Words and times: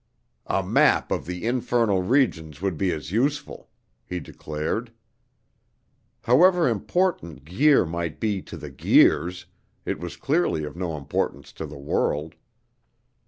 "A 0.47 0.63
map 0.63 1.11
of 1.11 1.27
the 1.27 1.45
infernal 1.45 2.01
regions 2.01 2.59
would 2.59 2.75
be 2.75 2.91
as 2.91 3.11
useful," 3.11 3.69
he 4.03 4.19
declared. 4.19 4.91
However 6.23 6.67
important 6.67 7.45
Guir 7.45 7.85
might 7.85 8.19
be 8.19 8.41
to 8.41 8.57
the 8.57 8.71
Guirs, 8.71 9.45
it 9.85 9.99
was 9.99 10.17
clearly 10.17 10.63
of 10.63 10.75
no 10.75 10.97
importance 10.97 11.53
to 11.53 11.67
the 11.67 11.77
world. 11.77 12.33